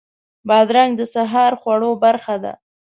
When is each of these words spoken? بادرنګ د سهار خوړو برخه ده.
بادرنګ 0.47 0.91
د 0.97 1.01
سهار 1.13 1.53
خوړو 1.61 1.91
برخه 2.03 2.35
ده. 2.43 2.53